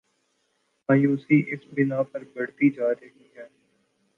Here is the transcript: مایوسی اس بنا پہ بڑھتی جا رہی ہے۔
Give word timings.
مایوسی 0.89 1.37
اس 1.51 1.61
بنا 1.73 2.01
پہ 2.03 2.19
بڑھتی 2.33 2.69
جا 2.69 2.89
رہی 2.91 3.25
ہے۔ 3.35 3.45